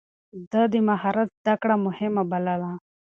[0.51, 2.71] ده د مهارت زده کړه مهمه بلله.